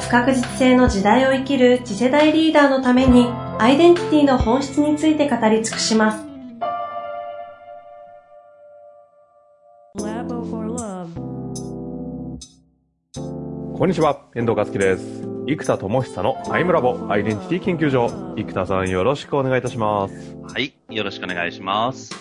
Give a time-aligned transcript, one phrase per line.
[0.00, 3.26] 不確実性の時代を生きる次世代リーダーのために
[3.58, 6.24] アイデンティティの本質について語り尽くします
[9.98, 11.14] Labo for Love
[13.76, 15.22] こんにちは、遠藤和樹です。
[15.46, 18.08] 生田智久の I'm Labo アイデンティティ研究所。
[18.36, 20.36] 生田さんよろしくお願いいたします。
[20.52, 20.74] はい。
[20.90, 22.12] よろしくお願いします。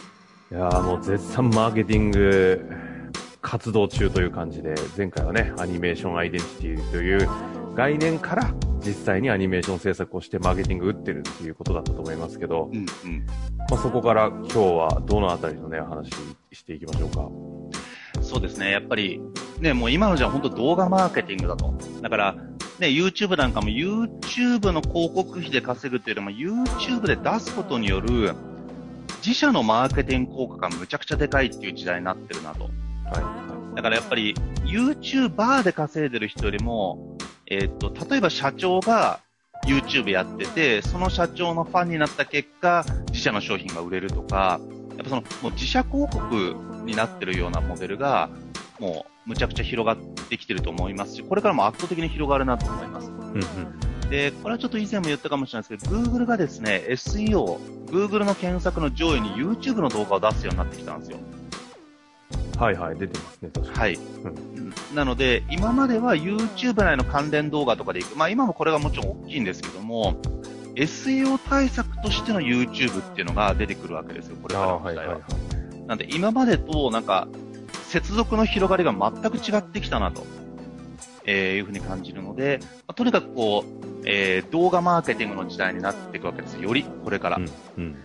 [0.52, 2.64] いやーもう絶賛マーケティング
[3.42, 7.28] 活動中という感じで、前回はね、アニメーションアイデンティティという
[7.78, 8.52] 概念から
[8.84, 12.86] 実際にアニメーション制作をしてマーケティング打ってるっていうことだったと思いますけど、うんうん。
[13.70, 16.10] まあ、そこから今日はどのあたりのね、話
[16.54, 17.30] していきましょうか？
[18.24, 18.72] そうですね。
[18.72, 19.22] やっぱり、
[19.60, 21.72] ね、もう今のじゃ本当動画マーケティングだと。
[22.02, 22.34] だから、
[22.80, 28.34] ね、YouTube なんかも YouTube の広告費で稼ぐというよりも YouTube で出すことによる
[29.24, 32.64] 自社のマーケティング効果がむちゃくちゃでかいっていう時代になってるなと。
[32.64, 33.76] はい。
[33.76, 34.34] だからやっぱり
[34.66, 37.17] YouTuber で稼いでる人よりも、
[37.50, 39.22] えーっと、例えば社長が
[39.66, 44.60] YouTube やってて、その社長のファンになった結果、自社の商品が売れるとか、
[44.98, 48.30] やっぱその、もう自社広告になってるようなモデルが、
[48.80, 49.98] もう、むちゃくちゃ広がっ
[50.30, 53.10] てきてると思いますし、これからも圧倒的に広がるなと思います。
[53.10, 54.10] うんうん。
[54.10, 61.18] で、これはちょっと以前も言ったかもしれないですけど、Google がですね、SEO、Google の検索の上位に YouTube の動画を出すようになってきたんですよ。
[62.58, 64.00] はいはい、出てますね、確かはい。
[64.96, 68.18] なので、今までは YouTube 内の関連動画とかでいく。
[68.18, 70.20] まあ今もこれがもちろん大きいんですけども、
[70.76, 74.62] SEO 対策としての YouTube っていうのが出てくるわけですよ、これに。
[74.62, 75.14] からの時代は。
[75.14, 75.28] はいは
[75.78, 75.88] い。
[75.88, 77.28] なんで今までとなんか、
[77.88, 80.26] 接続の広がりが全く違ってきたなと、
[81.26, 86.64] えーいうふうに感じるので、まあとにかくこう、えー動画マーケティングの時代になっていくわけですよ。
[86.64, 87.38] より、これから。
[87.38, 87.96] うんうん。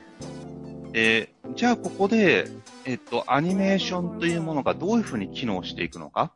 [0.92, 2.46] えーじゃあここで、
[2.84, 6.32] えっと、アニメーションというものがどういうふうに機能していくのか。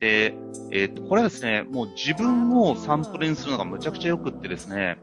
[0.00, 0.34] で、
[0.70, 4.98] えっと、これはですね、もう自分をサンプルにするのがむちゃくちゃよくってですね、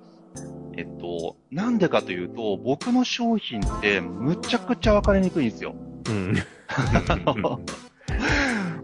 [0.77, 5.75] えっと、なんでかというと、僕の商品ってむちゃくちゃわかりにくいんですよ。
[6.07, 6.35] うん。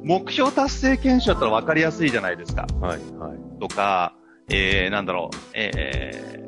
[0.03, 2.65] 目標達成検証だったらわかりやすいじゃないですか。
[2.81, 3.37] はいはい。
[3.59, 4.13] とか、
[4.49, 6.46] えー、なんだろう、えー、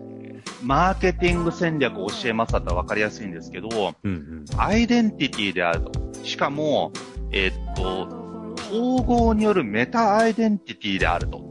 [0.62, 4.46] マーケティング戦略を教えますだったらわかりやすいんですけど、うんうん。
[4.58, 5.92] アイデンティティであると。
[6.24, 6.92] しかも、
[7.32, 11.42] えーっと、統合によるメタアイデンティティであると。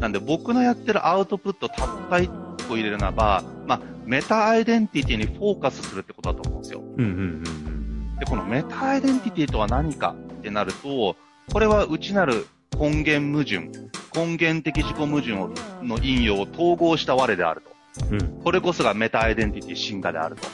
[0.00, 2.28] なんで僕のやってるアウトプットたった一
[2.68, 6.80] 個入れるならば、まあ、メタアイデンティティにフォーカスするってことだと思うんですよ。
[6.80, 7.10] うんうん
[7.66, 11.16] うんで、このメタアイデンティティとは何かってなると、
[11.52, 12.46] これは内なる
[12.78, 13.68] 根源矛盾、
[14.14, 15.50] 根源的自己矛盾を
[15.82, 17.71] の引用を統合した我であると。
[18.10, 18.20] うん。
[18.20, 18.42] うん。
[18.42, 20.48] これこそがメタアイデンティティ進化であると。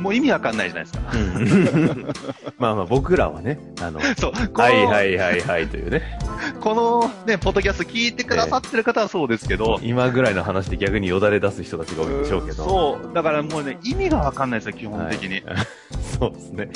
[0.00, 2.52] もう意味わかんないじゃないですか。
[2.58, 6.18] まあまあ僕らはね、あの、 そう、はいはいはいはいというね、
[6.60, 12.64] このね、ポッドキャスト聞いてくださってる方はそうですけど、今ぐらいの話で逆によだれ出す人たちが多いんでしょうけど。
[12.64, 13.14] そう。
[13.14, 15.42] だからもうね、意味がわかんないですよ、基本的に。
[16.18, 16.70] そうですね。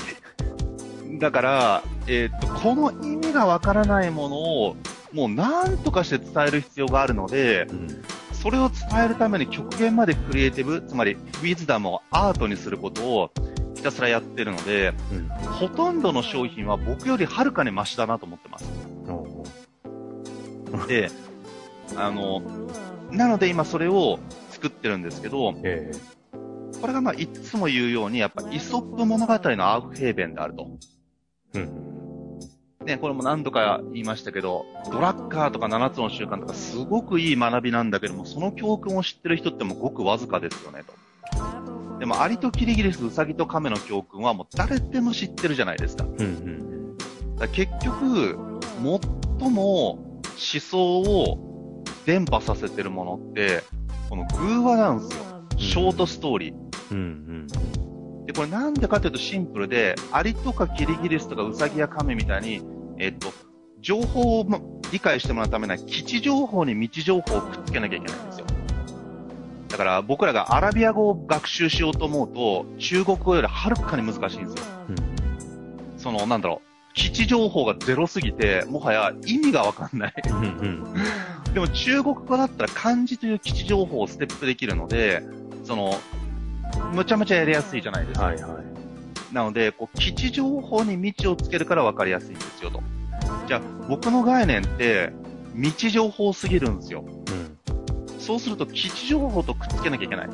[1.18, 4.76] だから、えーっと、この意味がわからないものを、
[5.12, 8.04] もう何とかして伝える必要があるので、うん。
[8.44, 13.30] それを伝えるために極限までクリエイティブ、つまり、ウィズダムをアートにすることを
[13.74, 15.28] ひたすらやってるので、うん。
[15.28, 18.66] ほとんどの商品は僕よりはるかにマシだなと思ってます。
[20.86, 21.10] で、
[21.96, 22.42] あの、
[23.10, 24.18] なので今それを
[24.50, 25.90] 作ってるんですけど、え
[26.82, 30.68] これがまあいつも言うように、やっぱイソップ物語のアウフヘーベンであると。
[31.54, 31.83] えうん。
[32.84, 41.98] ね、これも何度か言いましたけど、ドラッカーとか7つの習慣とかすごくいい学びなんだけども、その教訓を知ってる人ってもごくわずかですよね、と。
[41.98, 46.04] でも、アリとキリギリス、ウサギとカメの教訓はもう誰でも知ってるじゃないですか。
[46.04, 46.96] うんうん。
[47.36, 48.38] だ結局、
[49.40, 50.20] 最も思
[50.60, 53.62] 想を伝播させてるものって、
[54.10, 55.24] この偶話なんですよ。
[55.56, 56.54] ショートストーリー。
[56.90, 58.26] うんうん。
[58.26, 62.62] で、これなんでかというとシンプルで、アリとかキリギリスとかウサギやカメみたいに、
[63.04, 63.32] えっと、
[63.80, 64.58] 情報をま
[64.90, 68.46] 理解してもらうためには、基地情報に道情報をくっつけなきゃいけないんですよ。
[69.68, 74.64] だから僕らがアラビア語を学習しようと思うと、中国語よりはるかに難しいんですよ。
[75.98, 80.14] その、なんだろう、基地情報がゼロすぎて、もはや意味がわかんない。
[80.28, 80.84] うんうん。
[81.52, 85.22] でも中国語だったら漢字という基地情報をステップできるので、
[85.64, 85.98] その、
[86.92, 88.26] むちゃむちゃやりやすいじゃないですか。
[88.26, 88.63] はいはい。
[89.34, 92.80] なので、こう、基地情報に道をつけるから分かりやすいんですよと。
[93.48, 95.12] じゃあ、僕の概念って、
[95.56, 97.04] 道情報すぎるんですよ。
[97.04, 98.20] うん。
[98.20, 100.28] そうすると、基地情報とくっつけなきゃいけない。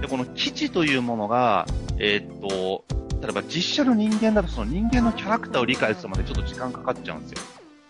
[0.00, 1.66] で、この基地というものが、
[1.98, 2.84] えーっと、
[3.20, 7.38] 例えば実写の人間だとその人間のキャラクターを理解するまでちょっと時間かかっちゃうんですよ。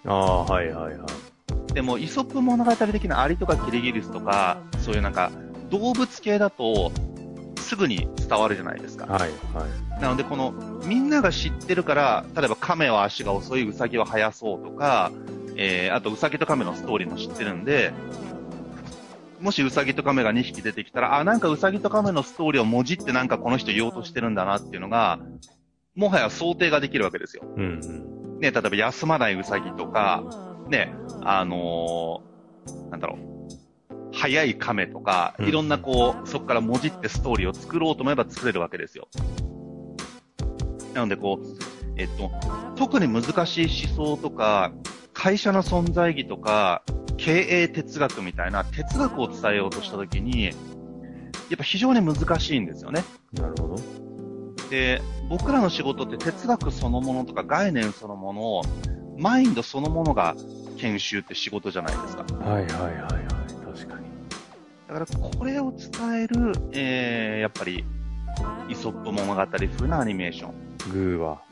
[0.06, 1.06] ああ、はいはいは
[1.70, 1.74] い。
[1.74, 5.30] でも、イソップ物語的なアリとかキリギリスとか、そういうなんか、
[5.70, 6.90] 動物系だと、
[7.68, 9.04] すぐに伝わるじゃないですか。
[9.04, 10.00] はいはい。
[10.00, 10.52] なので、この、
[10.86, 15.12] みんなが知ってるから、例えば亀は足が遅い、ウサギは速そうとか、
[15.56, 17.92] えー、あとウサギと亀のストーリーも知ってるんで、
[19.40, 25.20] もしウサギと亀が2匹出てきたら、あ、なんかウサギと亀のストーリーをもじってなんかこの人言おうとしてるんだなっていうのが、
[25.94, 27.42] もはや想定ができるわけですよ。
[27.54, 28.40] うんうん。
[28.40, 30.24] ね、例えば休まないウサギとか、
[30.68, 32.28] ね、あのー
[32.90, 33.38] なんだろう、
[34.18, 39.08] 速い亀とか、うんいろんなこう、そこからもじってストーリーを作ろうと思えば作れるわけですよ。
[40.94, 41.46] なのでこう、
[41.96, 42.30] えっと、
[42.76, 44.72] 特に難しい思想とか、
[45.12, 46.82] 会社の存在意義とか、
[47.16, 50.50] 経営哲学みたいな哲学を伝えようとしたときに、や
[51.54, 53.04] っぱ非常に難しいんですよね。
[53.32, 53.76] なるほど。
[54.70, 58.62] で、僕らの仕事って哲学そのものとか概念そのものを、
[59.16, 60.36] マインドそのものが
[60.76, 62.24] 研修って仕事じゃないですか。
[62.38, 63.38] はいはいはいはい。
[64.88, 67.85] だからこれを伝える、えー、やっぱり、
[68.70, 70.55] イソップ物語風なアニメーション。
[70.90, 71.43] グーは。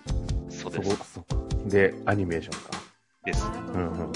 [0.48, 1.20] そうです。
[1.66, 2.70] で、アニメーションか。
[3.26, 3.46] です。
[3.74, 4.12] うんうん。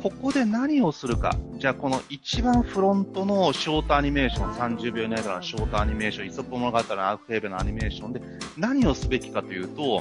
[0.00, 1.36] ここで何をするか。
[1.58, 8.22] じゃあこの一番フロントのショートアニメーション、30秒以内からのショートアニメーション、イソップ物語のアークフェーベのアニメーションで
[8.56, 10.00] 何をすべきかというと、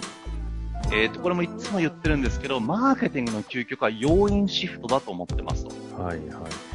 [0.93, 6.01] えっ、と、これもいつも言ってるんですけど、マーケティングの究極は要因シフトだと思ってますと。
[6.01, 6.68] はいはい。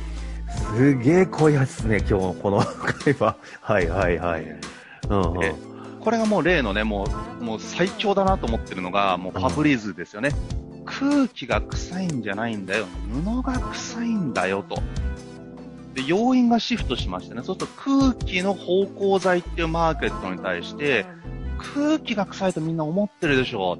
[0.76, 3.37] すげえ濃いやつですね、今日のこの会話。
[3.62, 4.61] はいはいはい。
[5.09, 6.00] うんうん。
[6.00, 7.06] これがもう例のね、も
[7.41, 10.31] う、もう最強だなと思ってるのが、もうファブリーズですよね。
[10.85, 12.87] 空気が臭いんじゃないんだよ。
[13.25, 14.82] 布が臭いんだよと。
[15.94, 17.43] で、要因がシフトしましてね。
[17.44, 21.06] そうすると空気の芳香剤っていうマーケットに対して、
[21.77, 23.79] 空気が臭いとみんな思ってるでしょ。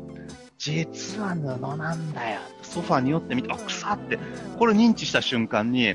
[0.58, 2.40] 実は布なんだよ。
[2.62, 4.19] ソファに寄ってみて、あ、臭って。
[4.58, 5.93] これ認知した瞬間に、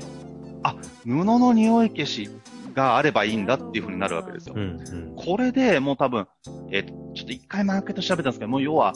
[0.62, 2.30] あ、布の匂い消し
[2.74, 4.54] があればいいんだっていう風になるわけですよ。
[4.56, 5.14] うんうん。
[5.16, 6.26] これでもう多分、
[6.70, 8.92] えっ、と、ちょっと一回マーケット調べたんですけど、もう要は、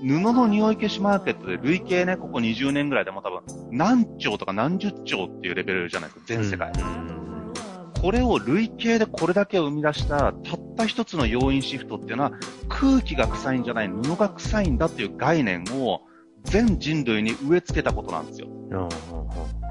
[0.00, 6.72] 布の匂い消しマーケットで累計ね、ここ20年ぐらいでもう多分、何兆とか何十兆っていうレベルじゃないですか、全世界。
[6.72, 7.22] うん
[8.02, 12.32] これを累計でこれだけ生み出した、たった一つの要因シフトっていうのは、
[12.68, 16.00] 空気が臭いんじゃない、布が臭いんだっていう概念を、
[16.42, 18.48] 全人類に植え付けたことなんですよ。
[18.48, 19.61] うん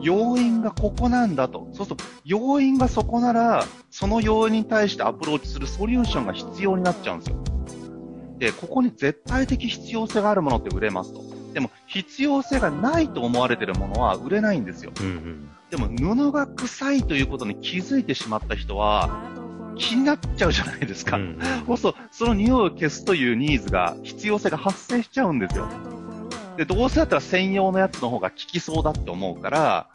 [0.00, 1.68] 要因がここなんだと。
[1.72, 7.36] そうすると、要因がそこなら、その要因に対してアプローチするソリューションが必要になっちゃうんですよ。
[8.38, 11.22] で、ここに絶対的必要性があるものって売れますと。
[11.54, 14.92] でも、必要性がないと思われてるものは売れないんですよ。
[15.00, 15.48] うんうん。
[15.70, 19.08] でも、布が臭いということに気づいてしまった人は、
[19.78, 21.16] 気になっちゃうじゃないですか。
[21.16, 25.66] うんそうすると、その匂いを消すというニーズが、必要性が発生しちゃうんですよ。
[26.56, 29.88] で、どうせだったら専用のやつの方が効きそうだって思うから、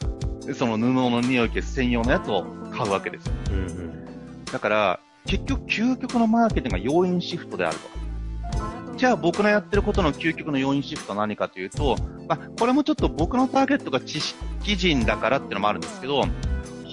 [0.56, 3.34] その布の匂い消す専用のやつを買うわけですよ。
[3.52, 4.46] うんうん。
[4.46, 8.98] だから、結局究極のマーケティングが要因シフトであると。
[8.98, 11.96] じゃあ僕のやってることの究極の要因シフトは何かというと、
[12.28, 16.24] まあ、これもちょっと僕のターゲットが知識人だからっていうのもあるんですけど、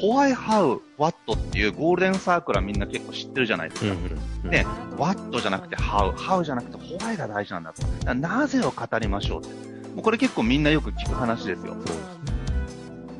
[0.02, 3.90] Why, How, What っていうゴールデンサークルはみんな結構知ってるじゃないですか。
[3.90, 8.14] うんね、What じゃなくて How、How じゃなくて Why が大事なんだと。
[8.14, 9.88] なぜを語りましょうって。
[9.88, 11.74] もうこれ結構みんなよく聞く話ですよ。
[11.74, 12.02] そうですね。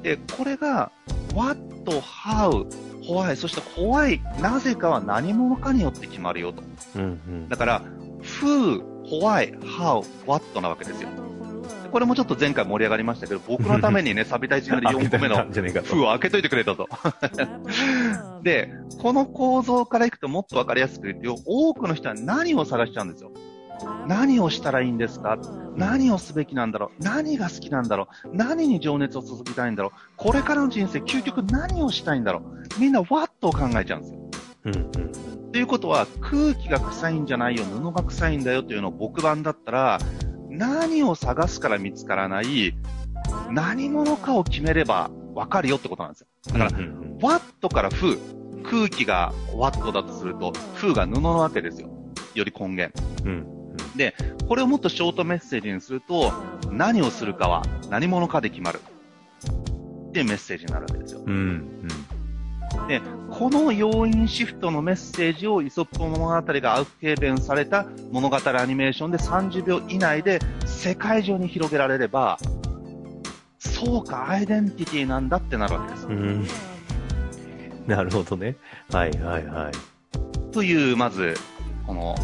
[0.03, 0.93] で、これが
[1.35, 1.59] What,
[2.01, 2.67] How,
[3.03, 6.63] Why、そして Why、なぜかは何者かによって決まるよと。
[6.97, 7.49] うんうん。
[7.49, 7.83] だから、
[8.21, 8.83] Who,
[9.21, 11.09] Why, How, What なわけですよ。
[11.89, 15.95] でこれもちょっと前回盛り上がりましたけど、僕のためにね、 サビタイジングで4個目のじゃねえかと。
[15.95, 16.89] Who を開けといてくれたと。
[18.43, 23.33] で、この構造からいくともっとわかりやすく言うと、多くの人は何を探しちゃうんですよ。
[24.09, 25.39] 何をしたらいいんですか？
[25.77, 27.03] 何をすべきなんだろう？
[27.05, 28.29] 何が好きなんだろう？
[28.37, 29.93] 何に情熱を注ぎたいんだろう？
[30.17, 32.81] これからの人生、究極何をしたいんだろう？
[32.81, 34.19] みんな What を考えちゃうんですよ。
[34.65, 34.93] うんうん。
[35.53, 39.99] ということは、空気が臭いんじゃないよ、布が臭いんだよというのを僕版だったら、
[40.59, 42.75] 何を探すから見つからない、
[43.51, 46.27] 何者かを決めればわかるよってことなんですよ。
[46.53, 46.71] だから、
[47.23, 48.19] What から Who、
[48.65, 51.89] 空気が What だとすると、Who が布なわけですよ。
[52.35, 52.93] より根源。
[53.25, 53.77] うん。
[53.97, 54.15] で、
[54.49, 56.33] これをもっとショートメッセージにすると、
[56.73, 58.81] 何をするかは何者かで決まる。
[60.09, 61.23] っていうメッセージになるわけですよ。
[61.25, 61.89] うん。
[62.77, 62.89] うん。
[62.89, 72.39] で、この要因シフトのメッセージをイソップ物語がアウフヘーベンされた物語アニメーションで30秒以内で世界中に広げられれば、
[73.59, 76.07] そうか、アイデンティティなんだってなるわけです。
[76.07, 76.47] うん。
[77.87, 78.57] なるほどね。
[78.93, 80.53] はいはいはい。
[80.53, 81.35] という、まず、
[81.87, 82.15] この、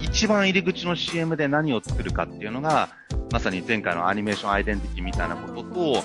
[0.00, 2.90] 一番入り口の CM で何を作るかっていうのが、
[3.32, 6.02] まさに前回のアニメーションアイデンティティみたいなことと、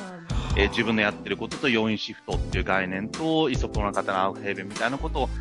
[0.58, 5.32] えー自分のやってることと要因シフトっていう概念と、イソップの方のアウフヘーベンみたいなことを考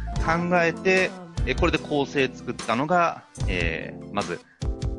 [0.63, 1.11] えて、
[1.47, 4.41] えーこれで構成作ったのが、えーまず、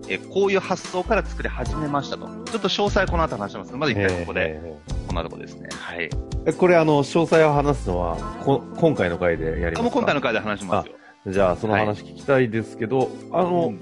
[0.08, 2.28] えーこういう発想から作り始めましたと。
[2.46, 4.76] ちょっと詳細この後話しますまず一回ここで、え
[5.08, 5.70] こんなとこですね。
[5.72, 6.10] はい。
[6.10, 9.80] ーこれあの、詳細を話すのは、こ今回の回でやりますか？
[9.80, 10.96] あもう今回の回で話しますよ。
[11.28, 13.80] じゃあ、その話聞きたいですけど、あの、うん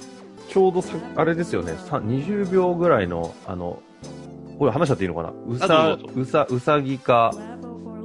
[0.49, 3.83] ちょうどさ、あれですよね、さ20秒ぐらいの、あの、
[4.59, 5.29] これ話しちゃっていいのかな？
[5.29, 7.31] うあさどうさ、うさぎか、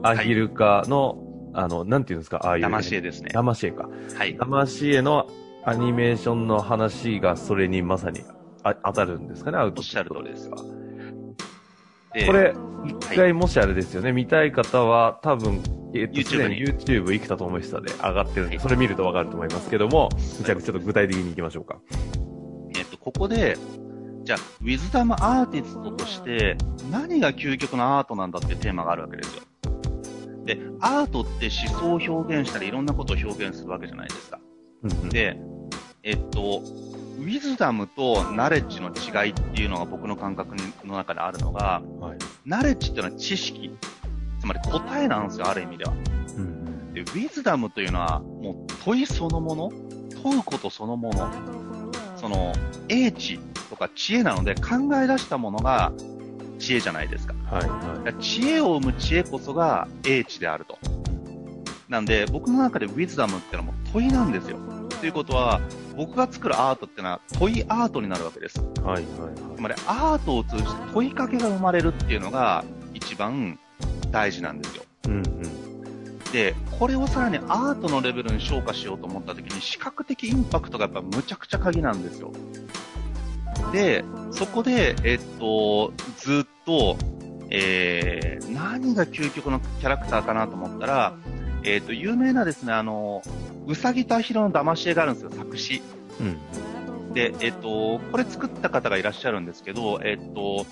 [0.03, 1.19] アヒルかの、
[1.53, 2.65] あの、なんていうんですか、ああいう。
[2.65, 3.31] 騙し絵ですね。
[3.35, 3.89] 騙し絵か。
[4.17, 4.37] はい。
[4.37, 5.27] 騙し絵の
[5.65, 8.21] アニメーションの話がそれにまさに
[8.63, 10.57] あ当たるんですかね、アウトおっしゃる通りですか。
[12.15, 12.55] でこれ、
[12.87, 15.61] 一回もしあれですよね、見たい方は多分、
[15.95, 20.11] えっと、YouTube に YouTube 生田智久で上がってるんで、それ見るとわかると思いますけども、
[20.45, 21.79] じゃあちょっと具体的に行きましょうか。
[22.77, 23.57] えっと、ここで、
[24.25, 26.57] じゃあ、ウィズダムアーティストとして、
[26.91, 29.43] 何が究極のアートなんだっていうテーマがあるわけですよ。
[30.47, 34.41] で、アートって思想を表現したり、いろんなことを表現するわけじゃないですか。
[35.11, 35.39] で、
[36.03, 36.63] えっと、
[37.19, 42.19] ウィズダムとナレッジの違いっていうのが僕の感覚の中であるのが、はい。
[42.47, 43.77] ナレッジっていうのは知識。
[44.41, 45.93] つまり答えなんですよ、ある意味では。
[46.37, 49.73] うんで、ウィズダムというのは、もう問いそのもの
[50.23, 51.31] 問うことそのもの。
[52.17, 52.53] その、
[52.89, 53.39] 英知
[53.75, 55.93] とか知恵なので考え出したものが
[56.61, 57.35] 知恵じゃないですか。
[57.51, 60.79] はい、だはから知恵を生む知恵こそが英知であると。
[61.89, 64.59] なんで、僕の中でウィズダムってのはもう問いなんですよ。
[65.01, 65.61] ということは、
[65.97, 68.61] 僕が作るアートってのは問いアートになるわけです。
[68.61, 68.81] い。
[68.83, 69.05] はい、はい、
[69.57, 72.65] つまりアートを通じて問いかけが生まれるっていうのが
[72.95, 73.59] 一番
[74.11, 74.85] 大事なんですよ。
[75.09, 76.19] うん、うん。
[76.33, 82.33] で、これをさらにアートのレベルに昇華しようと思った時に視覚的インパクトがやっぱむちゃくちゃ鍵なんですよ。
[83.75, 86.97] で、そこで、えっと、ずっと、
[87.51, 91.15] えー、何が究極のキャラクターかなと思ったら、
[91.65, 93.21] えっと、有名なですね、あの、
[93.67, 95.83] うさぎとアヒルの騙し絵があるんですよ、作詞。
[96.21, 97.15] うん。
[97.15, 100.67] で、えっと、これ作った方がいらっしゃるんですけど、えっと、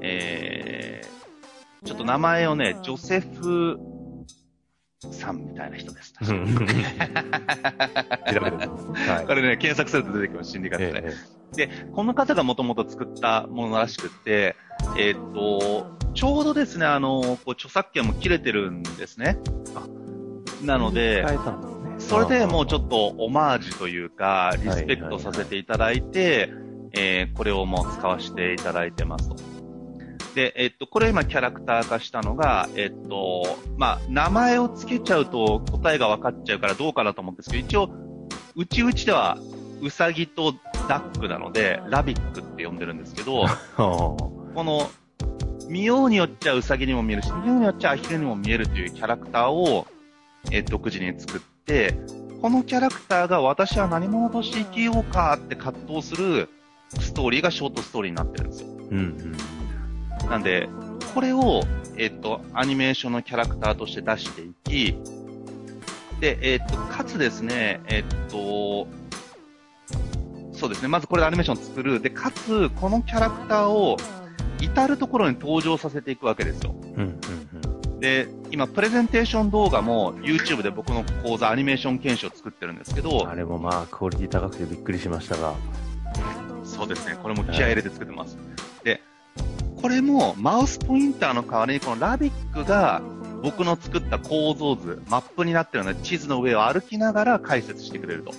[0.00, 3.78] えー、ちょっと名前をね、ジョセフ
[5.10, 6.14] さんみたいな人です。
[9.26, 11.12] これね、検索すると出てきます、心理学で。
[11.58, 14.56] えこの方がもともと作ったものらしくって、
[14.98, 19.38] えっと、ちょうどですね、あの、こう著作権も切れてるんですね。
[20.62, 21.24] なので。
[21.98, 26.50] それでもうちょっっとオマージュというか、リスペクトさせていただいて、
[26.92, 29.55] えーこれをもう使わせていただいてますと。
[30.36, 37.90] で、えっと、これ今キャラクター化したのが、えっと、まあ、名前を付けちゃうと答えが分かっちゃうからどうかなと思うんですけど、一応、
[38.54, 39.38] うちうちでは、
[39.80, 40.52] ウサギと
[40.90, 43.46] ダックなので、ラビックって呼んでるんですけど、
[43.78, 44.16] と。
[44.54, 44.90] この、
[45.70, 49.86] 見ようによっちゃウサギにも見えるし、見ようによっちゃアヒルにも見えるというキャラクターを、
[50.50, 51.98] えー独自に作って、
[52.42, 56.50] このキャラクターが私は何者として生きようかって葛藤する
[57.00, 58.68] ストーリーがショートストーリーになってるんですよ。
[58.68, 59.55] うん、うん。
[60.28, 60.68] なんで、
[61.14, 61.62] これを、
[61.96, 64.98] えっと、アニメーションのキャラクターとして出していき、
[66.20, 68.86] で、えっと、かつですね、えっと、
[70.52, 72.00] そうですね、まずこれでアニメーションを作る。
[72.00, 73.96] で、かつ、このキャラクターを
[74.60, 76.74] 至るところに登場させていくわけですよ。
[76.96, 77.20] うん、
[77.94, 83.10] うん、で、今、プレゼンテーション動画も YouTube で僕の講座アニメーション研修を作ってるんですけうん。
[83.10, 85.54] どあ、れもまあ、クオリティ高くてびっくりしましたが。
[86.64, 88.38] そうですね、これも気合い入れて作ってます。
[88.82, 89.02] で、
[89.86, 93.00] これもマウスポインターの代わりにこのラビックが
[93.40, 98.32] 僕の作った構造図、マップになってるので地図の上を歩きながら解説してくれると。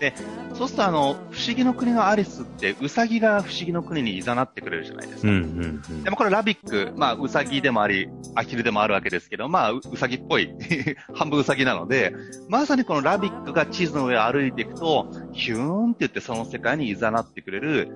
[0.00, 0.14] で、
[0.52, 5.28] そうするとあの、不思議の国のアリスってウサギが不思議の国に誘ってくれるじゃないですか。
[5.28, 6.02] うん、うん、うん。
[6.02, 10.50] でもこれラビック、まあ、ウサギでもあり、アヒルでもあるわけですけど、まあ、ウウサギっぽい、
[11.14, 12.12] 半分ウサギなので、
[12.48, 17.94] まさにこのラビックが地図の上を歩いていくと、ヒューンって言ってその世界に誘ってくれる。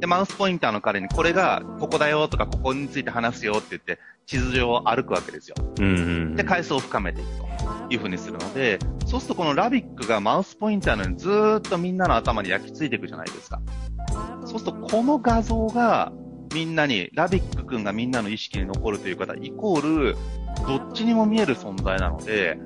[0.00, 5.54] で、マウスポインターの彼にこれが、ここだよとか、ここについて話すよって言って、地図上を歩くわけですよ。
[5.78, 6.00] うん、う
[6.32, 6.36] ん。
[6.36, 7.50] で、階層を深めていくと。
[7.90, 13.60] いう風にするので、そうするとこのラビックがマウスポインターのようにずーっとみんなの頭に焼き付いていくじゃないですか。
[14.44, 16.12] そうするとこの画像が
[16.54, 20.16] みんなに、ラビック君がみんなの意識に残るという方、イコール、
[20.66, 22.58] どっちにも見える存在なので、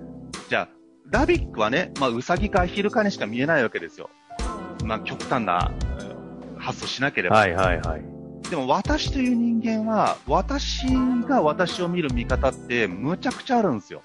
[0.48, 0.68] じゃあ、
[1.10, 4.08] ラビックはね、まあ、ウサギかアヒルかにしか見えないわけですよ。
[4.84, 6.13] まあ、極端なうん
[6.64, 7.36] 発想しなければ。
[7.36, 8.02] はいはいはい。
[8.48, 10.86] でも私という人間は、私
[11.26, 14.02] が私を見る見方ってむちゃくちゃあるんですよ。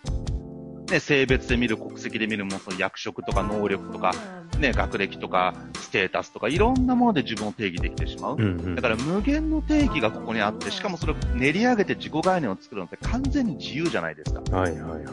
[0.89, 4.11] ね、性別で見る、国籍で見るもその役職とか能力とか、
[4.57, 8.35] ね、学歴とか、ステータスとか、いろんなもので自分を定義できてしまう。
[8.37, 14.41] うんうんだから無限の定義がここにあって、しかもそれを練り上げて自己概念を作るのって完全に自由じゃないですか。
[14.55, 15.03] はいはいはい。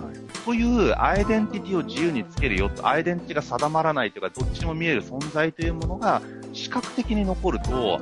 [0.45, 6.23] というアイデンティティを自由につけるよと、アイデンティティが定まらないというか、どっちにも見える存在というものが
[6.57, 8.01] 視覚的に残ると、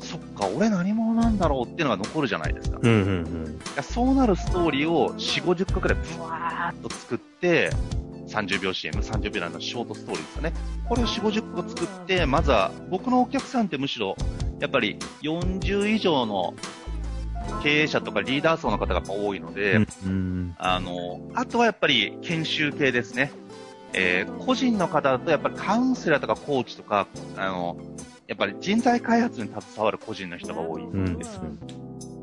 [0.00, 2.78] そっか、俺何者なんだろうっていうのが残るじゃないですか。
[2.78, 7.70] いうんうんやそうなるストーリーを4、50個くらいブワーっと作って、
[8.26, 10.52] 30秒 CM、30秒のショートストーリーですよね。
[10.88, 14.16] これを4、50個作って、まずは僕のお客さんってむしろ、
[14.58, 16.54] やっぱり40以上の
[17.62, 19.86] 経営者とかリーダー層の方がやっぱ多いので、うん。
[20.06, 20.54] うん。
[20.58, 23.32] あの、あとはやっぱり研修系ですね。
[23.92, 27.06] えー個人の方だとやっぱりカウンセラーとかコーチとか、
[27.36, 27.76] あの、
[28.26, 31.40] やっぱり人材開発に携わる個人の人が多いんです。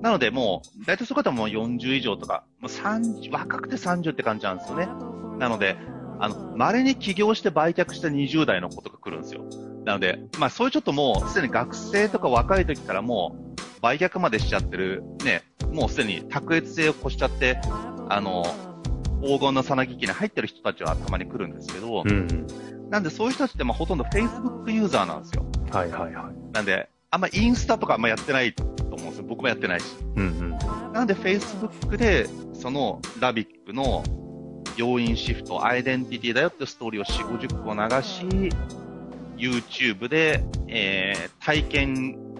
[0.01, 4.87] なのでもう、大体そういう方も40以上とか、もう30、若くて30って感じなんですよね。
[5.39, 5.77] なので、
[6.19, 9.43] あの、稀に起業して売却した20代の子とか来るんですよ。
[9.85, 17.59] なので、まあそういうちょっともう、すでに学生とか若い時からもう、売却までしちゃってる、ね、もうすでに卓越性を越しちゃって、
[18.09, 18.45] あの、
[19.21, 22.47] 黄金のさなぎ機に入ってる人たちはたまに来るんですけど、うんうん。
[22.89, 25.45] なんでそういう人たちってまあほとんど Facebook ユーザーなんですよ。
[25.71, 26.53] はいはいはい。
[26.53, 29.25] なんで、あんまインスタとかあんまやってないと思うんですよ。
[29.27, 29.85] 僕もやってないし。
[30.15, 30.57] うん
[30.93, 34.03] なんで Facebook で、そのラビックの
[34.77, 38.49] 要因シフト、アイデンティティだよってストーリーを4、50個流し、
[39.37, 42.33] YouTube で、えー、体験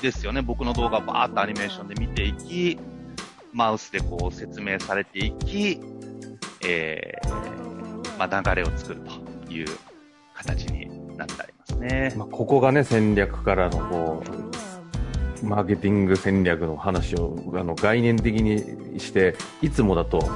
[0.00, 0.42] ですよね。
[0.42, 2.78] 僕の動画をバーっとアニメーションで見ていき、
[3.52, 5.80] マウスでこう説明されていき、
[6.66, 9.68] えー、まあ流れを作るという
[10.34, 12.18] 形になってありますねうん。。
[12.20, 14.22] まあ、ここがね、戦略からのこ
[15.42, 20.28] う、マーケティング戦略の話をあの概念的にして、いつもだと、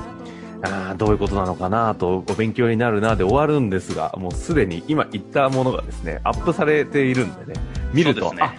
[0.63, 7.61] ああ、どういうことなのかなと、お勉強になるなで終わるんですが、もうすでに今言ったものがですね、アップされているんでね、
[7.93, 8.55] 見ると、ねあ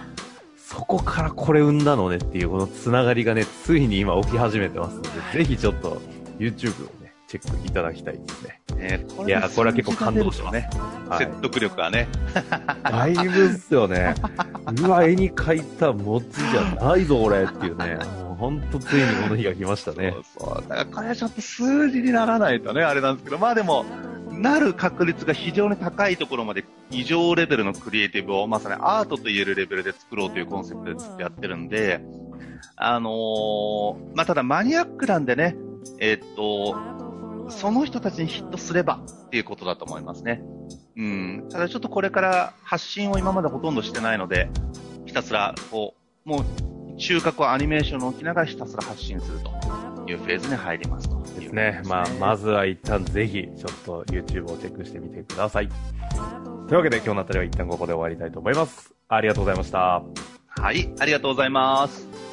[0.57, 5.99] そこからこれ生んだのねっていうこのつながりがね、ついに今起き始めてますので、ぜひちょっと
[6.37, 6.98] YouTube をね、
[7.29, 8.61] チェックいただきたいですね。
[8.81, 10.69] えーこいやこれは結構感動しますね。
[11.07, 12.07] はい説得力がね。
[12.83, 14.15] だいぶっすよね。
[14.81, 17.97] うわ、絵に描いた文字じゃないぞ、俺っていうね。
[18.23, 20.11] もうほんとついにこの日が来ましたね。
[20.11, 20.69] そうそう。
[20.69, 23.85] だからこれはちょっと数字にならないとね、あれなんですけど、まあでも、
[24.31, 32.01] なる確率が非常に高いところまで異常レベルのクリエイティブをまさにアートと言えるレベルで作ろうというコンセプトでずっとやってるんで、
[32.75, 35.55] あのーまあただマニアックなんでね、
[35.99, 36.75] えーっと、
[37.49, 40.41] その人たちにヒットすればっていうことだと思いますね。
[40.97, 41.47] うん。
[41.49, 44.49] ただちょっとこれから発信を今までほとんどしてないので、
[45.05, 51.81] ひたすら、こう、もう、中核はアニメーションを置きながらひたすら発信するというフェーズに入りますとですね。
[51.85, 55.69] まあ、まずは一旦ぜひ、ちょっと YouTube をチェックしてみてください。
[56.67, 58.93] というわけで今日のあたりは一旦ここで終わりたいと思います。
[59.07, 60.03] ありがとうございました。
[60.47, 62.28] はい、ありがとうございます。